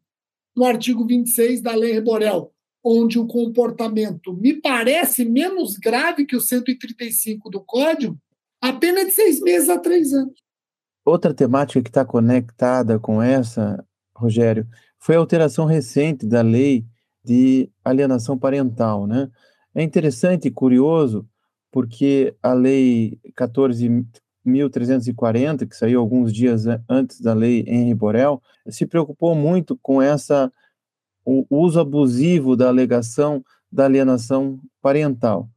[0.54, 2.52] no artigo 26 da Lei Reborel,
[2.84, 8.18] onde o comportamento me parece menos grave que o 135 do Código,
[8.60, 10.34] a pena é de seis meses a três anos.
[11.04, 13.84] Outra temática que está conectada com essa,
[14.14, 14.66] Rogério,
[14.98, 16.84] foi a alteração recente da lei
[17.24, 19.30] de alienação parental, né?
[19.74, 21.26] É interessante e curioso
[21.70, 29.34] porque a lei 14.340, que saiu alguns dias antes da lei Henri Borel, se preocupou
[29.34, 30.50] muito com essa
[31.24, 35.50] o uso abusivo da alegação da alienação parental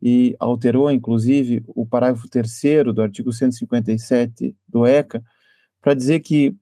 [0.00, 5.20] e alterou, inclusive, o parágrafo 3 do artigo 157 do ECA
[5.80, 6.54] para dizer que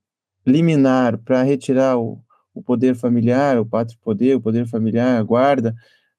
[0.47, 2.24] liminar para retirar o,
[2.55, 5.75] o poder familiar, o pátrio poder, o poder familiar, a guarda,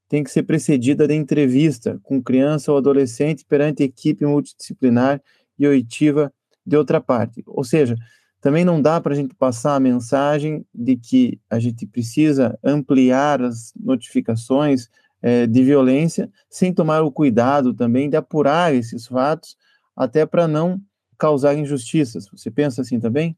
[0.07, 5.21] tem que ser precedida de entrevista com criança ou adolescente perante equipe multidisciplinar
[5.57, 6.31] e oitiva
[6.65, 7.43] de outra parte.
[7.47, 7.95] Ou seja,
[8.41, 13.41] também não dá para a gente passar a mensagem de que a gente precisa ampliar
[13.41, 14.87] as notificações
[15.21, 19.57] é, de violência sem tomar o cuidado também de apurar esses fatos,
[19.95, 20.79] até para não
[21.17, 22.27] causar injustiças.
[22.31, 23.35] Você pensa assim também?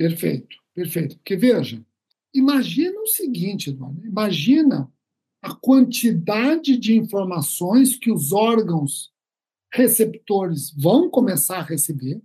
[0.00, 1.16] Perfeito, perfeito.
[1.16, 1.84] Porque veja,
[2.34, 4.90] imagina o seguinte, Eduardo, imagina
[5.42, 9.12] a quantidade de informações que os órgãos
[9.70, 12.18] receptores vão começar a receber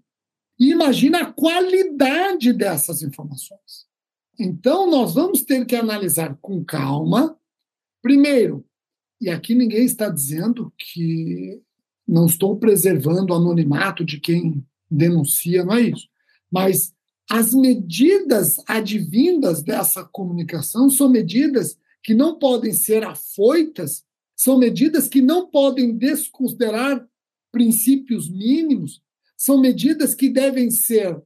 [0.58, 3.86] e imagina a qualidade dessas informações.
[4.40, 7.38] Então, nós vamos ter que analisar com calma,
[8.02, 8.66] primeiro,
[9.20, 11.62] e aqui ninguém está dizendo que
[12.08, 16.08] não estou preservando o anonimato de quem denuncia, não é isso,
[16.50, 16.95] mas
[17.30, 24.04] as medidas advindas dessa comunicação são medidas que não podem ser afoitas,
[24.36, 27.08] são medidas que não podem desconsiderar
[27.52, 29.02] princípios mínimos,
[29.36, 31.20] são medidas que devem ser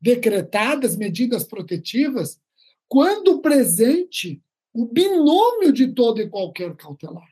[0.00, 2.40] decretadas, medidas protetivas,
[2.88, 4.42] quando presente
[4.72, 7.28] o binômio de todo e qualquer cautelar.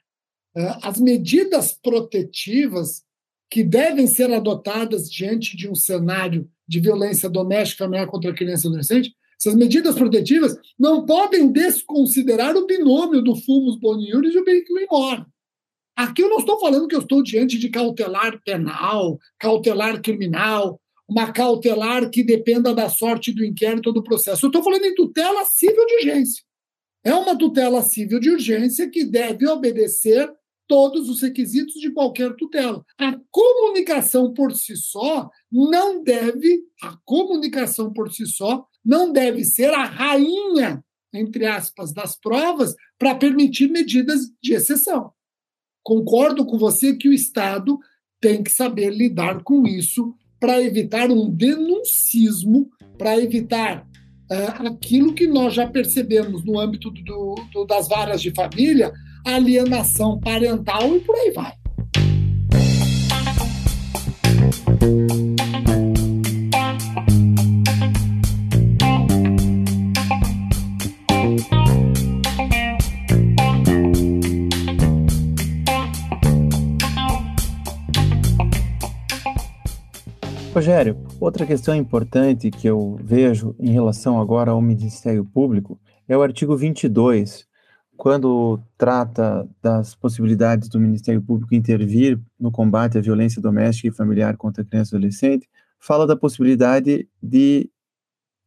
[0.56, 3.04] É, as medidas protetivas
[3.50, 8.66] que devem ser adotadas diante de um cenário de violência doméstica familiar contra a criança
[8.66, 14.44] e adolescente, essas medidas protetivas não podem desconsiderar o binômio do fumus boniuris e o
[14.44, 15.26] veículo imóvel.
[15.96, 21.30] Aqui eu não estou falando que eu estou diante de cautelar penal, cautelar criminal, uma
[21.30, 24.46] cautelar que dependa da sorte do inquérito ou do processo.
[24.46, 26.42] Eu estou falando em tutela civil de urgência.
[27.04, 30.32] É uma tutela civil de urgência que deve obedecer
[30.66, 32.84] todos os requisitos de qualquer tutela.
[32.98, 39.70] A comunicação por si só não deve, a comunicação por si só não deve ser
[39.70, 45.12] a rainha, entre aspas, das provas para permitir medidas de exceção.
[45.82, 47.78] Concordo com você que o Estado
[48.20, 53.86] tem que saber lidar com isso para evitar um denuncismo, para evitar
[54.30, 58.92] uh, aquilo que nós já percebemos no âmbito do, do, das varas de família,
[59.24, 61.52] alienação parental e por aí vai.
[80.54, 86.22] Rogério, outra questão importante que eu vejo em relação agora ao Ministério Público é o
[86.22, 87.44] artigo 22,
[87.96, 94.36] quando trata das possibilidades do Ministério Público intervir no combate à violência doméstica e familiar
[94.36, 97.70] contra criança e adolescente, fala da possibilidade de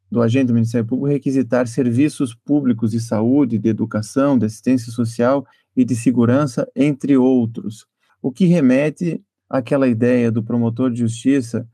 [0.10, 5.45] do agente do Ministério Público requisitar serviços públicos de saúde, de educação, de assistência social
[5.76, 7.86] e de segurança, entre outros.
[8.22, 11.68] O que remete àquela ideia do promotor de justiça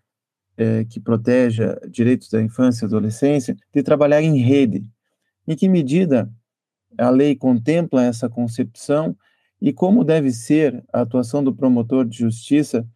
[0.57, 4.83] é, que proteja direitos da infância e adolescência, de trabalhar em rede.
[5.47, 6.31] Em que medida
[6.97, 9.15] a lei contempla essa concepção
[9.61, 12.87] e como deve ser a atuação do promotor de justiça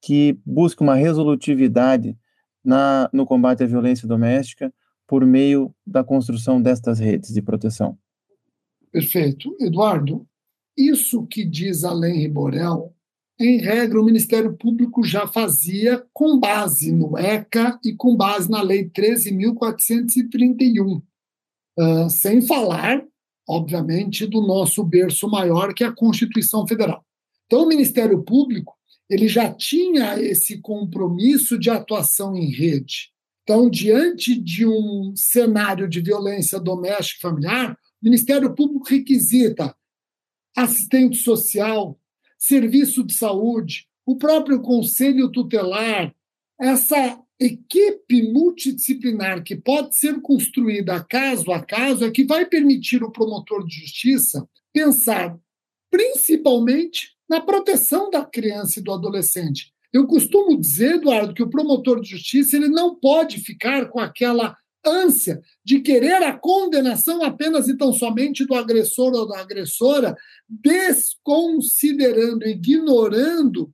[0.00, 2.16] que busca uma resolutividade
[2.64, 4.72] na, no combate à violência doméstica
[5.06, 7.96] por meio da construção destas redes de proteção?
[8.90, 9.54] Perfeito.
[9.60, 10.26] Eduardo,
[10.76, 12.94] isso que diz a lei Riborel
[13.40, 18.60] em regra, o Ministério Público já fazia com base no ECA e com base na
[18.60, 21.02] Lei 13.431, uh,
[21.78, 23.00] ah, sem falar,
[23.48, 27.04] obviamente, do nosso berço maior, que é a Constituição Federal.
[27.46, 28.76] Então, o Ministério Público
[29.08, 33.10] ele já tinha esse compromisso de atuação em rede.
[33.42, 39.74] Então, diante de um cenário de violência doméstica e familiar, o Ministério Público requisita
[40.54, 41.98] assistente social,
[42.38, 46.14] serviço de saúde, o próprio conselho tutelar,
[46.60, 53.12] essa equipe multidisciplinar que pode ser construída caso a caso é que vai permitir o
[53.12, 55.38] promotor de justiça pensar
[55.90, 59.72] principalmente na proteção da criança e do adolescente.
[59.92, 64.56] Eu costumo dizer, Eduardo, que o promotor de justiça ele não pode ficar com aquela
[64.84, 70.16] ânsia de querer a condenação apenas e tão somente do agressor ou da agressora,
[70.48, 73.72] desconsiderando, ignorando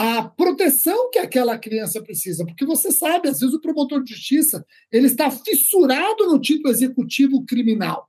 [0.00, 4.64] a proteção que aquela criança precisa, porque você sabe, às vezes o promotor de justiça
[4.92, 8.08] ele está fissurado no título executivo criminal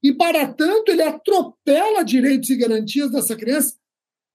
[0.00, 3.74] e para tanto ele atropela direitos e garantias dessa criança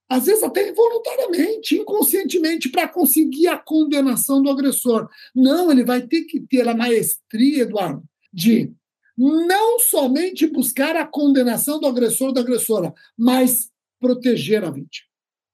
[0.09, 5.07] às vezes até involuntariamente, inconscientemente, para conseguir a condenação do agressor.
[5.33, 8.73] Não, ele vai ter que ter a maestria, Eduardo, de
[9.15, 13.69] não somente buscar a condenação do agressor ou da agressora, mas
[14.01, 15.08] proteger a vítima.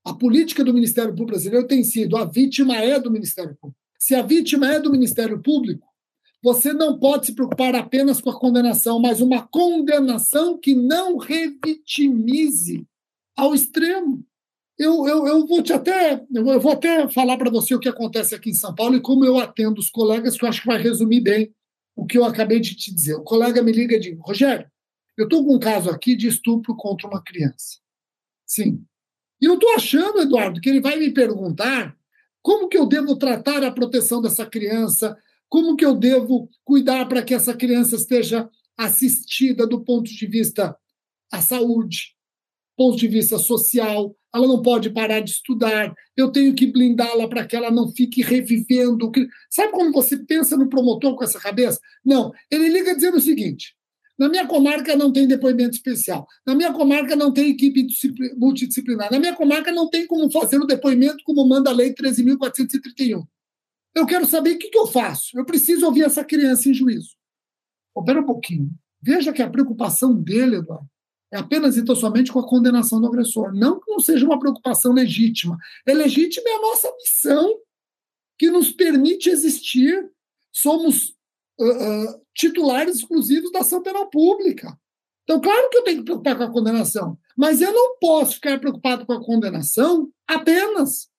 [0.05, 3.81] A política do Ministério Público brasileiro tem sido: a vítima é do Ministério Público.
[3.97, 5.87] Se a vítima é do Ministério Público,
[6.43, 12.85] você não pode se preocupar apenas com a condenação, mas uma condenação que não revitimize
[13.35, 14.23] ao extremo.
[14.77, 18.35] Eu, eu, eu vou te até eu vou até falar para você o que acontece
[18.35, 20.79] aqui em São Paulo e como eu atendo os colegas, que eu acho que vai
[20.79, 21.51] resumir bem
[21.95, 23.15] o que eu acabei de te dizer.
[23.15, 24.69] O colega me liga e diz: Rogério,
[25.17, 27.79] eu estou com um caso aqui de estupro contra uma criança.
[28.45, 28.85] Sim.
[29.45, 31.95] E eu estou achando, Eduardo, que ele vai me perguntar
[32.41, 35.15] como que eu devo tratar a proteção dessa criança,
[35.47, 40.75] como que eu devo cuidar para que essa criança esteja assistida do ponto de vista
[41.31, 42.15] da saúde,
[42.75, 47.45] ponto de vista social, ela não pode parar de estudar, eu tenho que blindá-la para
[47.45, 49.11] que ela não fique revivendo.
[49.47, 51.79] Sabe quando você pensa no promotor com essa cabeça?
[52.03, 53.75] Não, ele liga dizendo o seguinte:
[54.17, 57.85] na minha comarca não tem depoimento especial, na minha comarca não tem equipe
[58.37, 63.25] multidisciplinar, na minha comarca não tem como fazer o depoimento como manda a lei 13.431.
[63.93, 65.37] Eu quero saber o que, que eu faço.
[65.37, 67.15] Eu preciso ouvir essa criança em juízo.
[67.97, 68.69] Espera um pouquinho.
[69.01, 70.89] Veja que a preocupação dele, Eduardo,
[71.31, 73.53] é apenas e tão somente com a condenação do agressor.
[73.53, 75.57] Não que não seja uma preocupação legítima.
[75.85, 77.57] É legítima é a nossa missão
[78.37, 80.09] que nos permite existir.
[80.51, 81.14] Somos
[81.59, 84.77] uh, titulares exclusivos da ação penal pública.
[85.23, 88.59] Então, claro que eu tenho que preocupar com a condenação, mas eu não posso ficar
[88.59, 91.09] preocupado com a condenação apenas.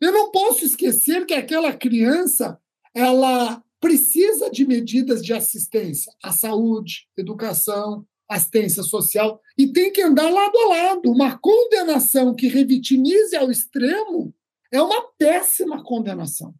[0.00, 2.58] Eu não posso esquecer que aquela criança
[2.94, 10.30] ela precisa de medidas de assistência à saúde, educação, assistência social e tem que andar
[10.30, 11.10] lado a lado.
[11.10, 14.34] Uma condenação que revitimize ao extremo
[14.72, 16.54] é uma péssima condenação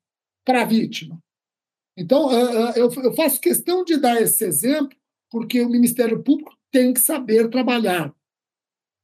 [0.44, 1.22] para a vítima.
[1.96, 2.30] Então,
[2.76, 4.96] eu faço questão de dar esse exemplo
[5.30, 8.12] porque o Ministério Público tem que saber trabalhar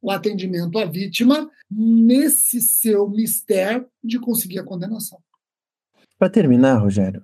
[0.03, 5.19] o atendimento à vítima nesse seu mistério de conseguir a condenação.
[6.19, 7.23] Para terminar, Rogério,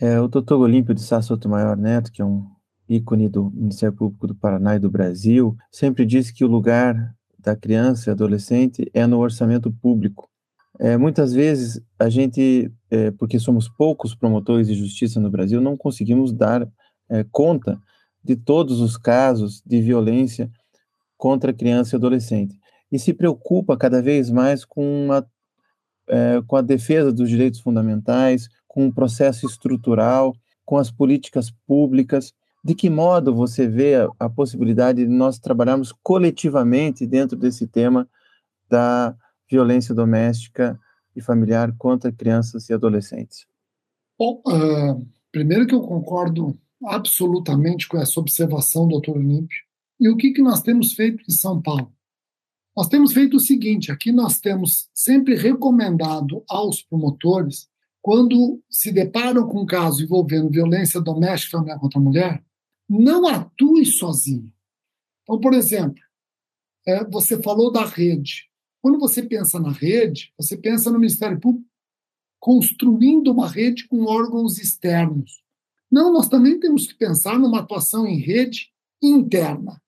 [0.00, 2.46] é, o doutor Olímpio de Sá Maior Neto, que é um
[2.88, 7.56] ícone do Ministério Público do Paraná e do Brasil, sempre disse que o lugar da
[7.56, 10.27] criança e adolescente é no orçamento público.
[10.78, 15.76] É, muitas vezes a gente, é, porque somos poucos promotores de justiça no Brasil, não
[15.76, 16.68] conseguimos dar
[17.08, 17.80] é, conta
[18.22, 20.50] de todos os casos de violência
[21.16, 22.56] contra criança e adolescente.
[22.92, 25.24] E se preocupa cada vez mais com a,
[26.08, 32.32] é, com a defesa dos direitos fundamentais, com o processo estrutural, com as políticas públicas.
[32.64, 38.08] De que modo você vê a, a possibilidade de nós trabalharmos coletivamente dentro desse tema
[38.68, 39.14] da
[39.50, 40.78] violência doméstica
[41.14, 43.46] e familiar contra crianças e adolescentes?
[44.18, 49.58] Bom, uh, primeiro que eu concordo absolutamente com essa observação, doutor Olímpio.
[50.00, 51.92] E o que, que nós temos feito em São Paulo?
[52.76, 57.68] Nós temos feito o seguinte: aqui nós temos sempre recomendado aos promotores,
[58.00, 62.44] quando se deparam com um caso envolvendo violência doméstica familiar contra a mulher,
[62.88, 64.52] não atue sozinho.
[65.22, 66.00] Então, por exemplo,
[66.86, 68.47] é, você falou da rede.
[68.80, 71.66] Quando você pensa na rede, você pensa no Ministério Público
[72.38, 75.42] construindo uma rede com órgãos externos.
[75.90, 78.70] Não, nós também temos que pensar numa atuação em rede
[79.02, 79.80] interna.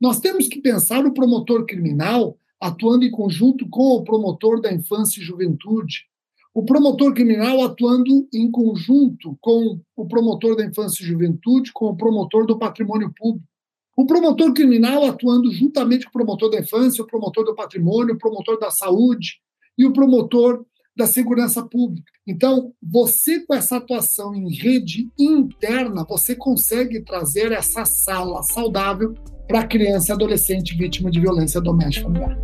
[0.00, 5.20] Nós temos que pensar o promotor criminal atuando em conjunto com o promotor da infância
[5.20, 6.06] e juventude,
[6.52, 11.96] o promotor criminal atuando em conjunto com o promotor da infância e juventude, com o
[11.96, 13.46] promotor do patrimônio público,
[14.00, 18.18] o promotor criminal atuando juntamente com o promotor da infância, o promotor do patrimônio, o
[18.18, 19.34] promotor da saúde
[19.76, 20.64] e o promotor
[20.96, 22.10] da segurança pública.
[22.26, 29.12] Então, você com essa atuação em rede interna, você consegue trazer essa sala saudável
[29.46, 32.38] para a criança e adolescente vítima de violência doméstica familiar.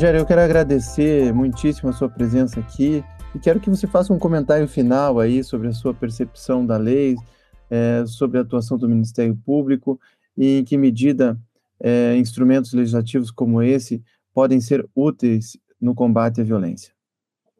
[0.00, 4.18] Rogério, eu quero agradecer muitíssimo a sua presença aqui e quero que você faça um
[4.18, 7.16] comentário final aí sobre a sua percepção da lei,
[7.68, 10.00] é, sobre a atuação do Ministério Público
[10.34, 11.38] e em que medida
[11.78, 16.94] é, instrumentos legislativos como esse podem ser úteis no combate à violência.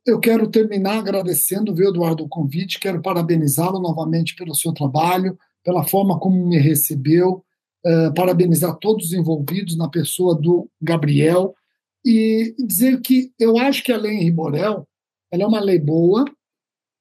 [0.07, 5.85] Eu quero terminar agradecendo, viu, Eduardo, o convite, quero parabenizá-lo novamente pelo seu trabalho, pela
[5.85, 7.45] forma como me recebeu,
[7.85, 11.55] uh, parabenizar todos os envolvidos na pessoa do Gabriel,
[12.05, 14.87] e dizer que eu acho que a lei Henri Borel
[15.31, 16.25] ela é uma lei boa,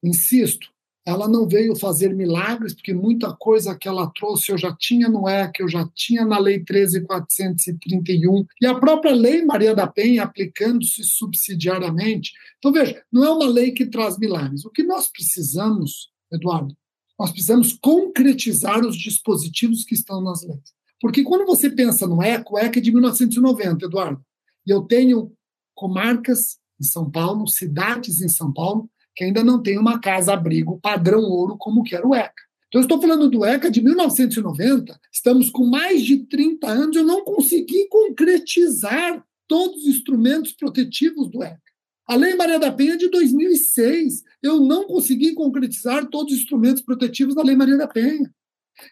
[0.04, 0.70] insisto,
[1.06, 5.28] ela não veio fazer milagres, porque muita coisa que ela trouxe eu já tinha no
[5.28, 11.04] ECA, eu já tinha na Lei 13.431, e a própria Lei Maria da Penha aplicando-se
[11.04, 12.32] subsidiariamente.
[12.60, 14.64] Então, veja, não é uma lei que traz milagres.
[14.66, 16.76] O que nós precisamos, Eduardo,
[17.18, 20.74] nós precisamos concretizar os dispositivos que estão nas leis.
[21.02, 24.24] Porque quando você pensa no ECA, o ECA é de 1990, Eduardo.
[24.70, 25.34] E eu tenho
[25.74, 31.24] comarcas em São Paulo, cidades em São Paulo, que ainda não tem uma casa-abrigo padrão
[31.24, 32.44] ouro como que era o ECA.
[32.68, 37.04] Então, eu estou falando do ECA de 1990, estamos com mais de 30 anos, eu
[37.04, 41.60] não consegui concretizar todos os instrumentos protetivos do ECA.
[42.08, 46.84] A Lei Maria da Penha é de 2006, eu não consegui concretizar todos os instrumentos
[46.84, 48.32] protetivos da Lei Maria da Penha.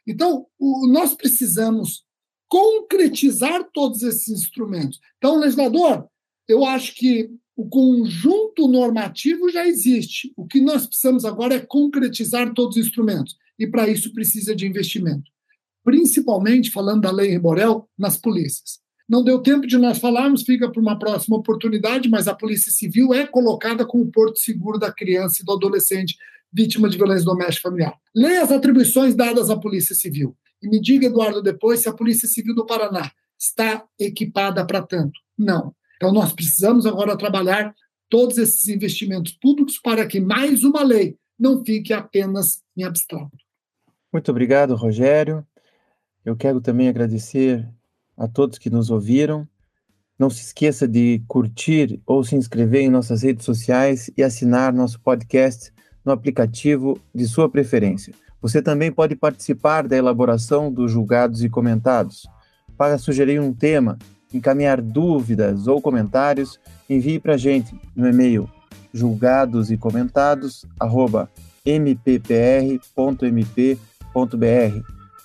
[0.07, 2.06] Então, o, nós precisamos
[2.47, 4.99] concretizar todos esses instrumentos.
[5.17, 6.07] Então, legislador,
[6.47, 10.31] eu acho que o conjunto normativo já existe.
[10.37, 13.35] O que nós precisamos agora é concretizar todos os instrumentos.
[13.57, 15.31] E para isso precisa de investimento.
[15.83, 18.79] Principalmente, falando da lei Reborel, nas polícias.
[19.09, 23.13] Não deu tempo de nós falarmos, fica para uma próxima oportunidade, mas a Polícia Civil
[23.13, 26.17] é colocada como porto seguro da criança e do adolescente
[26.51, 27.95] vítima de violência doméstica familiar.
[28.13, 32.27] Leia as atribuições dadas à Polícia Civil e me diga, Eduardo, depois se a Polícia
[32.27, 35.19] Civil do Paraná está equipada para tanto.
[35.37, 35.75] Não.
[35.95, 37.73] Então nós precisamos agora trabalhar
[38.09, 43.37] todos esses investimentos públicos para que mais uma lei não fique apenas em abstrato.
[44.11, 45.45] Muito obrigado, Rogério.
[46.25, 47.67] Eu quero também agradecer
[48.15, 49.47] a todos que nos ouviram.
[50.17, 54.99] Não se esqueça de curtir ou se inscrever em nossas redes sociais e assinar nosso
[54.99, 55.71] podcast
[56.03, 58.13] no aplicativo de sua preferência.
[58.41, 62.27] Você também pode participar da elaboração dos julgados e comentados.
[62.77, 63.97] Para sugerir um tema,
[64.33, 66.59] encaminhar dúvidas ou comentários,
[66.89, 68.49] envie para a gente no e-mail
[68.93, 70.65] julgados e comentados
[71.65, 72.77] mppr.mp.br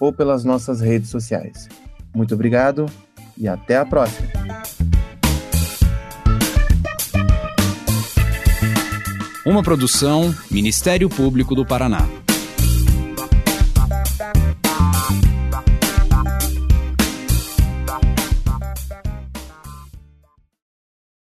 [0.01, 1.69] ou pelas nossas redes sociais.
[2.15, 2.87] Muito obrigado
[3.39, 4.29] e até a próxima.
[9.45, 12.22] Uma produção Ministério Público do Paraná.